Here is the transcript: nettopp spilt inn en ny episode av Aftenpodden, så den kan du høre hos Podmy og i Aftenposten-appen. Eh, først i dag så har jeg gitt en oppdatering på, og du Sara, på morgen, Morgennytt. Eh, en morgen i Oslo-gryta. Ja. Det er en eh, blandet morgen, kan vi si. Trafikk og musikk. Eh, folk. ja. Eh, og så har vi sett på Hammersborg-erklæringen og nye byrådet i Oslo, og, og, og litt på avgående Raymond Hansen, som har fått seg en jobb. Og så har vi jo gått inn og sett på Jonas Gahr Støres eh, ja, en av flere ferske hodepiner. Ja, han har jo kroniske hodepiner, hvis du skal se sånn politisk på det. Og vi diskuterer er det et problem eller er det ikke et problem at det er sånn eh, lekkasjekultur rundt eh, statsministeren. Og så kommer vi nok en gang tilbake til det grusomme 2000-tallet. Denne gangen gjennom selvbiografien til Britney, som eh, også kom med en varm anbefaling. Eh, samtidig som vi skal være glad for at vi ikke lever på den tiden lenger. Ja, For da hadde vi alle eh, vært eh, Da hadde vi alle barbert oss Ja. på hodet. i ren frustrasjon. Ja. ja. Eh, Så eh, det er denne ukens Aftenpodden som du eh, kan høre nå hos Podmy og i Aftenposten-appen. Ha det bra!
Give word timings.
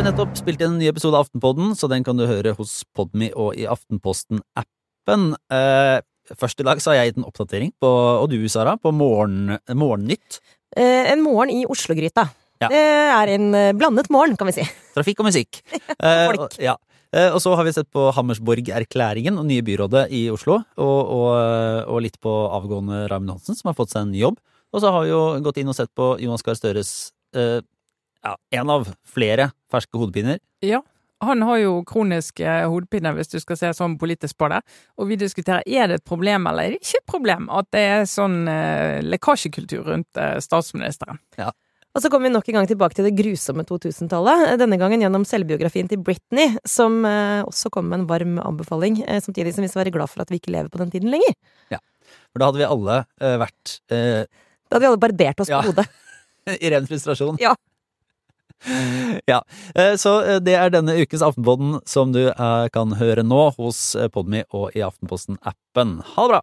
nettopp 0.00 0.38
spilt 0.40 0.62
inn 0.62 0.72
en 0.72 0.78
ny 0.80 0.86
episode 0.88 1.18
av 1.18 1.26
Aftenpodden, 1.26 1.74
så 1.76 1.88
den 1.90 2.04
kan 2.06 2.16
du 2.16 2.24
høre 2.24 2.54
hos 2.56 2.80
Podmy 2.96 3.28
og 3.36 3.58
i 3.60 3.66
Aftenposten-appen. 3.68 5.24
Eh, 5.52 5.98
først 6.38 6.62
i 6.62 6.64
dag 6.64 6.80
så 6.80 6.92
har 6.92 6.96
jeg 6.96 7.10
gitt 7.10 7.18
en 7.20 7.26
oppdatering 7.28 7.74
på, 7.82 7.90
og 8.22 8.30
du 8.32 8.38
Sara, 8.48 8.78
på 8.80 8.88
morgen, 8.96 9.58
Morgennytt. 9.68 10.38
Eh, 10.72 11.10
en 11.12 11.20
morgen 11.20 11.52
i 11.52 11.66
Oslo-gryta. 11.68 12.24
Ja. 12.62 12.70
Det 12.72 12.80
er 13.18 13.34
en 13.34 13.50
eh, 13.58 13.74
blandet 13.76 14.08
morgen, 14.14 14.38
kan 14.40 14.48
vi 14.48 14.54
si. 14.62 14.64
Trafikk 14.96 15.20
og 15.20 15.28
musikk. 15.28 15.60
Eh, 15.92 16.24
folk. 16.30 16.56
ja. 16.62 16.78
Eh, 17.12 17.28
og 17.28 17.42
så 17.44 17.52
har 17.58 17.68
vi 17.68 17.74
sett 17.76 17.90
på 17.92 18.06
Hammersborg-erklæringen 18.16 19.36
og 19.36 19.50
nye 19.50 19.66
byrådet 19.66 20.06
i 20.08 20.22
Oslo, 20.32 20.62
og, 20.80 21.00
og, 21.18 21.28
og 21.84 22.00
litt 22.06 22.16
på 22.22 22.32
avgående 22.48 23.04
Raymond 23.12 23.36
Hansen, 23.36 23.60
som 23.60 23.68
har 23.68 23.76
fått 23.76 23.92
seg 23.92 24.06
en 24.06 24.16
jobb. 24.16 24.40
Og 24.72 24.80
så 24.80 24.94
har 24.94 25.04
vi 25.04 25.12
jo 25.12 25.20
gått 25.44 25.60
inn 25.60 25.68
og 25.68 25.76
sett 25.76 25.92
på 25.92 26.14
Jonas 26.22 26.46
Gahr 26.46 26.56
Støres 26.56 27.12
eh, 27.36 27.60
ja, 28.22 28.36
en 28.50 28.70
av 28.70 28.86
flere 29.08 29.50
ferske 29.72 29.98
hodepiner. 30.00 30.38
Ja, 30.64 30.82
han 31.22 31.42
har 31.46 31.58
jo 31.62 31.72
kroniske 31.86 32.54
hodepiner, 32.66 33.14
hvis 33.14 33.30
du 33.30 33.38
skal 33.42 33.58
se 33.60 33.68
sånn 33.78 33.94
politisk 34.00 34.36
på 34.42 34.48
det. 34.50 34.58
Og 34.98 35.06
vi 35.12 35.18
diskuterer 35.20 35.62
er 35.66 35.90
det 35.92 36.00
et 36.00 36.06
problem 36.08 36.48
eller 36.50 36.66
er 36.66 36.74
det 36.74 36.80
ikke 36.82 36.98
et 37.02 37.10
problem 37.12 37.50
at 37.54 37.68
det 37.74 37.82
er 37.92 38.08
sånn 38.10 38.40
eh, 38.50 38.98
lekkasjekultur 39.06 39.86
rundt 39.92 40.18
eh, 40.18 40.40
statsministeren. 40.42 41.20
Og 41.92 42.00
så 42.00 42.08
kommer 42.08 42.30
vi 42.30 42.32
nok 42.32 42.46
en 42.48 42.56
gang 42.56 42.66
tilbake 42.70 42.96
til 42.96 43.04
det 43.04 43.12
grusomme 43.18 43.66
2000-tallet. 43.68 44.54
Denne 44.58 44.78
gangen 44.80 45.02
gjennom 45.04 45.26
selvbiografien 45.28 45.90
til 45.90 46.00
Britney, 46.00 46.54
som 46.66 47.02
eh, 47.04 47.42
også 47.44 47.70
kom 47.74 47.90
med 47.92 48.00
en 48.00 48.06
varm 48.08 48.38
anbefaling. 48.40 49.02
Eh, 49.04 49.20
samtidig 49.20 49.52
som 49.54 49.62
vi 49.66 49.68
skal 49.70 49.84
være 49.84 49.92
glad 49.98 50.08
for 50.10 50.24
at 50.24 50.32
vi 50.32 50.40
ikke 50.40 50.54
lever 50.56 50.72
på 50.72 50.80
den 50.80 50.90
tiden 50.94 51.12
lenger. 51.12 51.36
Ja, 51.74 51.78
For 52.32 52.40
da 52.42 52.48
hadde 52.48 52.62
vi 52.64 52.70
alle 52.70 52.96
eh, 53.20 53.36
vært 53.44 53.74
eh, 53.92 54.24
Da 54.24 54.78
hadde 54.78 54.86
vi 54.86 54.90
alle 54.94 55.02
barbert 55.04 55.44
oss 55.44 55.52
Ja. 55.52 55.60
på 55.60 55.68
hodet. 55.70 55.86
i 56.64 56.72
ren 56.72 56.88
frustrasjon. 56.88 57.36
Ja. 57.38 57.52
ja. 59.32 59.42
Eh, 59.74 59.94
Så 59.96 60.22
eh, 60.22 60.40
det 60.44 60.54
er 60.58 60.72
denne 60.74 60.94
ukens 61.00 61.24
Aftenpodden 61.26 61.80
som 61.88 62.14
du 62.14 62.24
eh, 62.30 62.66
kan 62.74 62.96
høre 63.00 63.24
nå 63.26 63.50
hos 63.58 63.92
Podmy 64.14 64.44
og 64.50 64.76
i 64.78 64.84
Aftenposten-appen. 64.86 66.00
Ha 66.14 66.26
det 66.26 66.34
bra! 66.36 66.42